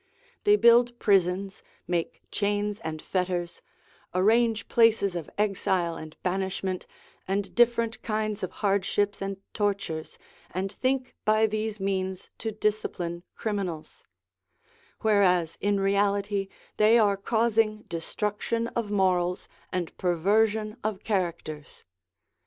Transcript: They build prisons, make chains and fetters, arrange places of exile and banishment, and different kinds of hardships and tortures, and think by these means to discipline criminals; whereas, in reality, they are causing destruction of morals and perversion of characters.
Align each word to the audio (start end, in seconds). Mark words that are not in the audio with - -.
They 0.45 0.55
build 0.55 0.97
prisons, 0.97 1.61
make 1.87 2.23
chains 2.31 2.79
and 2.79 2.99
fetters, 2.99 3.61
arrange 4.15 4.67
places 4.67 5.13
of 5.13 5.29
exile 5.37 5.95
and 5.95 6.17
banishment, 6.23 6.87
and 7.27 7.53
different 7.53 8.01
kinds 8.01 8.41
of 8.41 8.49
hardships 8.65 9.21
and 9.21 9.37
tortures, 9.53 10.17
and 10.49 10.71
think 10.71 11.13
by 11.23 11.45
these 11.45 11.79
means 11.79 12.31
to 12.39 12.51
discipline 12.51 13.21
criminals; 13.35 14.07
whereas, 15.01 15.55
in 15.61 15.79
reality, 15.79 16.47
they 16.77 16.97
are 16.97 17.15
causing 17.15 17.83
destruction 17.83 18.69
of 18.69 18.89
morals 18.89 19.47
and 19.71 19.95
perversion 19.99 20.77
of 20.83 21.03
characters. 21.03 21.83